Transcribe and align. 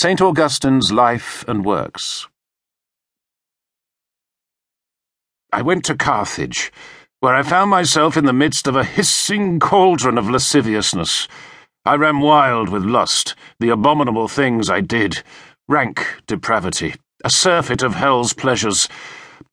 St. 0.00 0.22
Augustine's 0.22 0.90
Life 0.90 1.44
and 1.46 1.62
Works. 1.62 2.26
I 5.52 5.60
went 5.60 5.84
to 5.84 5.94
Carthage, 5.94 6.72
where 7.18 7.34
I 7.34 7.42
found 7.42 7.68
myself 7.68 8.16
in 8.16 8.24
the 8.24 8.32
midst 8.32 8.66
of 8.66 8.76
a 8.76 8.82
hissing 8.82 9.60
cauldron 9.60 10.16
of 10.16 10.30
lasciviousness. 10.30 11.28
I 11.84 11.96
ran 11.96 12.20
wild 12.20 12.70
with 12.70 12.82
lust, 12.82 13.34
the 13.58 13.68
abominable 13.68 14.26
things 14.26 14.70
I 14.70 14.80
did, 14.80 15.22
rank 15.68 16.06
depravity, 16.26 16.94
a 17.22 17.28
surfeit 17.28 17.82
of 17.82 17.94
hell's 17.94 18.32
pleasures, 18.32 18.88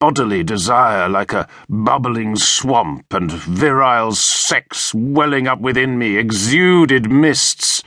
bodily 0.00 0.44
desire 0.44 1.10
like 1.10 1.34
a 1.34 1.46
bubbling 1.68 2.36
swamp, 2.36 3.12
and 3.12 3.30
virile 3.30 4.12
sex 4.12 4.94
welling 4.94 5.46
up 5.46 5.60
within 5.60 5.98
me, 5.98 6.16
exuded 6.16 7.10
mists. 7.10 7.82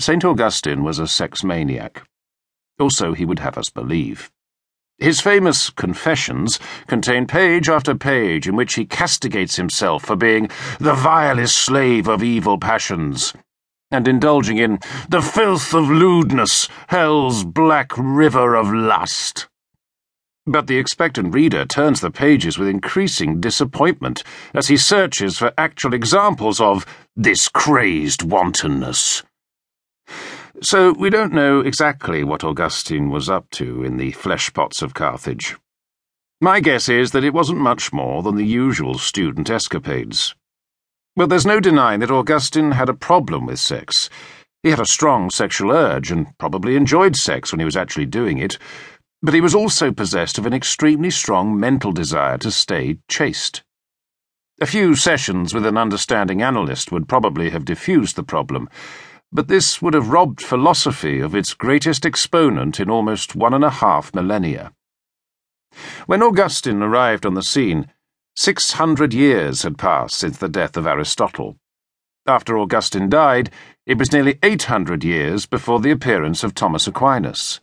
St. 0.00 0.24
Augustine 0.24 0.82
was 0.82 0.98
a 0.98 1.06
sex 1.06 1.44
maniac. 1.44 2.02
Also, 2.78 3.12
he 3.12 3.26
would 3.26 3.40
have 3.40 3.58
us 3.58 3.68
believe. 3.68 4.30
His 4.96 5.20
famous 5.20 5.68
Confessions 5.68 6.58
contain 6.86 7.26
page 7.26 7.68
after 7.68 7.94
page 7.94 8.48
in 8.48 8.56
which 8.56 8.76
he 8.76 8.86
castigates 8.86 9.56
himself 9.56 10.06
for 10.06 10.16
being 10.16 10.48
the 10.78 10.94
vilest 10.94 11.54
slave 11.54 12.08
of 12.08 12.22
evil 12.22 12.56
passions 12.56 13.34
and 13.90 14.08
indulging 14.08 14.56
in 14.56 14.78
the 15.10 15.20
filth 15.20 15.74
of 15.74 15.90
lewdness, 15.90 16.66
hell's 16.88 17.44
black 17.44 17.92
river 17.98 18.54
of 18.54 18.72
lust. 18.72 19.48
But 20.46 20.66
the 20.66 20.78
expectant 20.78 21.34
reader 21.34 21.66
turns 21.66 22.00
the 22.00 22.10
pages 22.10 22.56
with 22.56 22.68
increasing 22.68 23.38
disappointment 23.38 24.22
as 24.54 24.68
he 24.68 24.78
searches 24.78 25.36
for 25.36 25.52
actual 25.58 25.92
examples 25.92 26.58
of 26.58 26.86
this 27.14 27.48
crazed 27.48 28.22
wantonness. 28.22 29.24
So 30.62 30.92
we 30.92 31.10
don't 31.10 31.32
know 31.32 31.60
exactly 31.60 32.24
what 32.24 32.44
Augustine 32.44 33.08
was 33.08 33.28
up 33.30 33.48
to 33.50 33.84
in 33.84 33.96
the 33.96 34.12
fleshpots 34.12 34.82
of 34.82 34.94
Carthage. 34.94 35.56
My 36.40 36.60
guess 36.60 36.88
is 36.88 37.12
that 37.12 37.24
it 37.24 37.34
wasn't 37.34 37.60
much 37.60 37.92
more 37.92 38.22
than 38.22 38.36
the 38.36 38.44
usual 38.44 38.98
student 38.98 39.48
escapades. 39.48 40.34
But 41.14 41.28
there's 41.28 41.46
no 41.46 41.60
denying 41.60 42.00
that 42.00 42.10
Augustine 42.10 42.72
had 42.72 42.88
a 42.88 42.94
problem 42.94 43.46
with 43.46 43.60
sex. 43.60 44.10
He 44.62 44.70
had 44.70 44.80
a 44.80 44.86
strong 44.86 45.30
sexual 45.30 45.70
urge 45.70 46.10
and 46.10 46.36
probably 46.38 46.76
enjoyed 46.76 47.16
sex 47.16 47.52
when 47.52 47.60
he 47.60 47.64
was 47.64 47.76
actually 47.76 48.06
doing 48.06 48.38
it, 48.38 48.58
but 49.22 49.34
he 49.34 49.40
was 49.40 49.54
also 49.54 49.92
possessed 49.92 50.36
of 50.36 50.46
an 50.46 50.52
extremely 50.52 51.10
strong 51.10 51.58
mental 51.58 51.92
desire 51.92 52.38
to 52.38 52.50
stay 52.50 52.98
chaste. 53.08 53.62
A 54.60 54.66
few 54.66 54.94
sessions 54.94 55.54
with 55.54 55.64
an 55.64 55.78
understanding 55.78 56.42
analyst 56.42 56.92
would 56.92 57.08
probably 57.08 57.50
have 57.50 57.64
diffused 57.64 58.16
the 58.16 58.22
problem 58.22 58.68
but 59.32 59.48
this 59.48 59.80
would 59.80 59.94
have 59.94 60.10
robbed 60.10 60.42
philosophy 60.42 61.20
of 61.20 61.34
its 61.34 61.54
greatest 61.54 62.04
exponent 62.04 62.80
in 62.80 62.90
almost 62.90 63.36
one 63.36 63.54
and 63.54 63.64
a 63.64 63.70
half 63.70 64.14
millennia. 64.14 64.72
When 66.06 66.22
Augustine 66.22 66.82
arrived 66.82 67.24
on 67.24 67.34
the 67.34 67.42
scene, 67.42 67.92
six 68.34 68.72
hundred 68.72 69.14
years 69.14 69.62
had 69.62 69.78
passed 69.78 70.16
since 70.16 70.38
the 70.38 70.48
death 70.48 70.76
of 70.76 70.86
Aristotle. 70.86 71.56
After 72.26 72.58
Augustine 72.58 73.08
died, 73.08 73.50
it 73.86 73.98
was 73.98 74.12
nearly 74.12 74.38
eight 74.42 74.64
hundred 74.64 75.04
years 75.04 75.46
before 75.46 75.80
the 75.80 75.90
appearance 75.90 76.42
of 76.42 76.54
Thomas 76.54 76.86
Aquinas. 76.86 77.60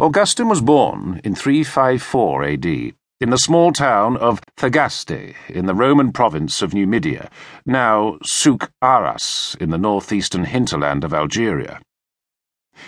Augustine 0.00 0.48
was 0.48 0.60
born 0.60 1.20
in 1.24 1.34
354 1.34 2.44
AD 2.44 2.94
in 3.22 3.30
the 3.30 3.38
small 3.38 3.72
town 3.72 4.16
of 4.16 4.40
Thagaste 4.56 5.36
in 5.48 5.66
the 5.66 5.76
Roman 5.76 6.10
province 6.10 6.60
of 6.60 6.74
Numidia, 6.74 7.30
now 7.64 8.18
Souk 8.24 8.72
Ahras 8.82 9.56
in 9.60 9.70
the 9.70 9.78
northeastern 9.78 10.44
hinterland 10.44 11.04
of 11.04 11.14
Algeria. 11.14 11.80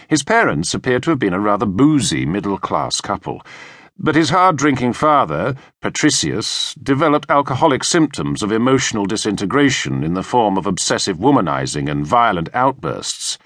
His 0.08 0.24
parents 0.24 0.74
appear 0.74 0.98
to 0.98 1.10
have 1.10 1.20
been 1.20 1.34
a 1.34 1.38
rather 1.38 1.66
boozy 1.66 2.26
middle 2.26 2.58
class 2.58 3.00
couple, 3.00 3.42
but 3.96 4.16
his 4.16 4.30
hard 4.30 4.56
drinking 4.56 4.94
father, 4.94 5.54
Patricius, 5.80 6.74
developed 6.82 7.30
alcoholic 7.30 7.84
symptoms 7.84 8.42
of 8.42 8.50
emotional 8.50 9.06
disintegration 9.06 10.02
in 10.02 10.14
the 10.14 10.24
form 10.24 10.58
of 10.58 10.66
obsessive 10.66 11.18
womanizing 11.18 11.88
and 11.88 12.04
violent 12.04 12.48
outbursts. 12.54 13.38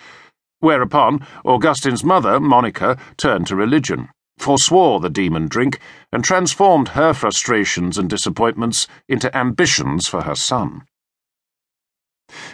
Whereupon, 0.61 1.27
Augustine's 1.45 2.03
mother, 2.03 2.41
Monica, 2.41 2.97
turned 3.19 3.47
to 3.49 3.57
religion 3.57 4.09
forswore 4.39 5.01
the 5.01 5.11
demon 5.11 5.49
drink, 5.49 5.79
and 6.13 6.25
transformed 6.25 6.89
her 6.89 7.13
frustrations 7.13 7.99
and 7.99 8.09
disappointments 8.09 8.87
into 9.09 9.35
ambitions 9.37 10.07
for 10.07 10.23
her 10.23 10.35
son. 10.35 10.83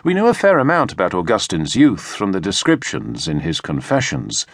We 0.04 0.14
know 0.14 0.28
a 0.28 0.34
fair 0.34 0.58
amount 0.58 0.92
about 0.92 1.14
Augustine's 1.14 1.74
youth 1.74 2.02
from 2.14 2.32
the 2.32 2.40
descriptions 2.40 3.26
in 3.26 3.40
his 3.40 3.60
Confessions. 3.60 4.46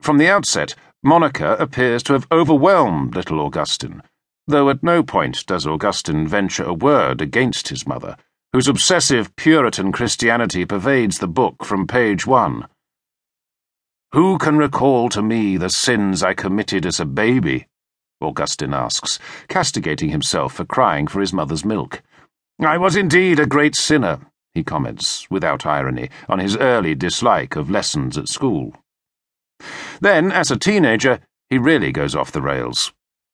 From 0.00 0.18
the 0.18 0.28
outset, 0.28 0.74
Monica 1.02 1.56
appears 1.56 2.02
to 2.04 2.12
have 2.12 2.28
overwhelmed 2.30 3.16
little 3.16 3.40
Augustine, 3.40 4.02
though 4.46 4.70
at 4.70 4.82
no 4.82 5.02
point 5.02 5.44
does 5.46 5.66
Augustine 5.66 6.28
venture 6.28 6.64
a 6.64 6.74
word 6.74 7.20
against 7.20 7.68
his 7.68 7.86
mother, 7.86 8.16
whose 8.52 8.68
obsessive 8.68 9.34
Puritan 9.34 9.90
Christianity 9.90 10.64
pervades 10.64 11.18
the 11.18 11.28
book 11.28 11.64
from 11.64 11.86
page 11.86 12.26
one. 12.26 12.68
Who 14.14 14.36
can 14.36 14.58
recall 14.58 15.08
to 15.08 15.22
me 15.22 15.56
the 15.56 15.70
sins 15.70 16.22
I 16.22 16.34
committed 16.34 16.84
as 16.84 17.00
a 17.00 17.06
baby? 17.06 17.66
Augustine 18.20 18.74
asks, 18.74 19.18
castigating 19.48 20.10
himself 20.10 20.52
for 20.52 20.66
crying 20.66 21.06
for 21.06 21.20
his 21.22 21.32
mother's 21.32 21.64
milk. 21.64 22.02
I 22.60 22.76
was 22.76 22.94
indeed 22.94 23.40
a 23.40 23.46
great 23.46 23.74
sinner, 23.74 24.20
he 24.52 24.62
comments, 24.62 25.30
without 25.30 25.64
irony, 25.64 26.10
on 26.28 26.40
his 26.40 26.58
early 26.58 26.94
dislike 26.94 27.56
of 27.56 27.70
lessons 27.70 28.18
at 28.18 28.28
school. 28.28 28.74
Then, 30.02 30.30
as 30.30 30.50
a 30.50 30.58
teenager, 30.58 31.20
he 31.48 31.56
really 31.56 31.90
goes 31.90 32.14
off 32.14 32.32
the 32.32 32.42
rails. 32.42 32.92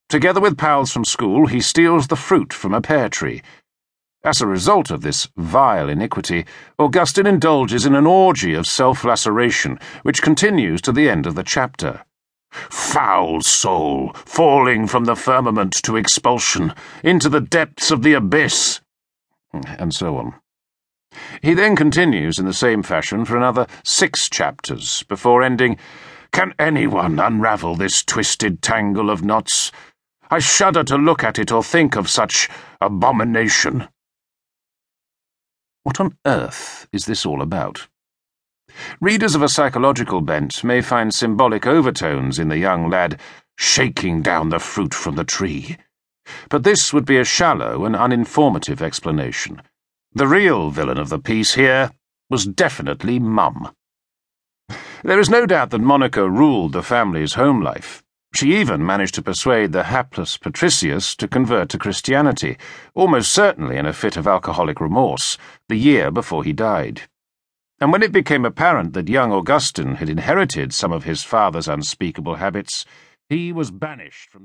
Together 0.09 0.41
with 0.41 0.56
pals 0.56 0.93
from 0.93 1.05
school, 1.05 1.47
he 1.49 1.61
steals 1.61 2.06
the 2.06 2.17
fruit 2.17 2.53
from 2.53 2.72
a 2.72 2.81
pear 2.81 3.09
tree 3.09 3.43
as 4.25 4.41
a 4.41 4.47
result 4.47 4.91
of 4.91 5.01
this 5.01 5.29
vile 5.37 5.89
iniquity, 5.89 6.45
Augustine 6.79 7.27
indulges 7.27 7.87
in 7.87 7.95
an 7.95 8.06
orgy 8.06 8.53
of 8.53 8.67
self 8.67 9.05
laceration, 9.05 9.79
which 10.03 10.23
continues 10.23 10.83
to 10.83 10.93
the 10.93 11.09
end 11.09 11.27
of 11.27 11.34
the 11.37 11.45
chapter. 11.45 12.05
Foul 12.51 13.41
soul, 13.43 14.12
falling 14.15 14.87
from 14.87 15.05
the 15.05 15.15
firmament 15.15 15.73
to 15.84 15.97
expulsion, 15.97 16.75
into 17.05 17.29
the 17.29 17.41
depths 17.41 17.91
of 17.91 18.03
the 18.03 18.12
abyss, 18.15 18.81
and 19.53 19.95
so 19.95 20.17
on. 20.17 20.35
He 21.41 21.55
then 21.55 21.77
continues 21.77 22.39
in 22.39 22.45
the 22.45 22.53
same 22.53 22.83
fashion 22.83 23.25
for 23.25 23.37
another 23.37 23.67
six 23.85 24.29
chapters 24.29 25.05
before 25.05 25.43
ending, 25.43 25.79
Can 26.33 26.55
anyone 26.59 27.19
unravel 27.19 27.77
this 27.77 28.03
twisted 28.03 28.62
tangle 28.62 29.11
of 29.11 29.23
knots? 29.23 29.71
I 30.31 30.41
shudder 30.41 30.85
to 30.85 30.97
look 30.97 31.25
at 31.25 31.39
it 31.39 31.50
or 31.50 31.62
think 31.62 31.97
of 31.97 32.11
such 32.11 32.49
abomination. 32.81 33.89
What 35.83 36.00
on 36.00 36.16
earth 36.27 36.89
is 36.93 37.06
this 37.06 37.25
all 37.25 37.41
about? 37.41 37.89
Readers 39.00 39.34
of 39.34 39.43
a 39.43 39.49
psychological 39.49 40.21
bent 40.21 40.62
may 40.62 40.81
find 40.81 41.15
symbolic 41.15 41.66
overtones 41.66 42.39
in 42.39 42.49
the 42.49 42.59
young 42.59 42.91
lad 42.91 43.21
shaking 43.56 44.22
down 44.22 44.50
the 44.50 44.59
fruit 44.59 44.94
from 44.94 45.17
the 45.17 45.25
tree. 45.25 45.77
But 46.49 46.62
this 46.62 46.93
would 46.93 47.05
be 47.05 47.17
a 47.17 47.25
shallow 47.25 47.84
and 47.84 47.94
uninformative 47.94 48.83
explanation. 48.83 49.62
The 50.12 50.27
real 50.27 50.71
villain 50.71 50.99
of 50.99 51.09
the 51.09 51.19
piece 51.19 51.55
here 51.55 51.91
was 52.31 52.44
definitely 52.44 53.19
Mum. 53.19 53.71
There 55.03 55.21
is 55.21 55.31
no 55.31 55.47
doubt 55.47 55.71
that 55.71 55.81
Monica 55.81 56.28
ruled 56.28 56.72
the 56.72 56.83
family's 56.83 57.34
home 57.34 57.62
life. 57.62 58.03
She 58.34 58.56
even 58.61 58.84
managed 58.84 59.15
to 59.15 59.22
persuade 59.22 59.72
the 59.72 59.84
hapless 59.84 60.37
Patricius 60.37 61.16
to 61.16 61.27
convert 61.27 61.69
to 61.71 61.78
Christianity, 61.78 62.56
almost 62.94 63.33
certainly 63.33 63.77
in 63.77 63.87
a 63.87 63.93
fit 63.93 64.16
of 64.16 64.27
alcoholic 64.27 64.81
remorse, 64.81 65.39
the 65.69 65.77
year 65.77 66.11
before 66.11 66.44
he 66.44 66.53
died. 66.53 67.03
And 67.81 67.91
when 67.93 68.03
it 68.03 68.12
became 68.12 68.44
apparent 68.44 68.93
that 68.93 69.09
young 69.09 69.33
Augustine 69.33 69.97
had 69.97 70.08
inherited 70.08 70.75
some 70.75 70.93
of 70.93 71.05
his 71.05 71.23
father's 71.25 71.69
unspeakable 71.69 72.37
habits, 72.37 72.85
he 73.29 73.53
was 73.53 73.70
banished 73.70 74.31
from 74.31 74.37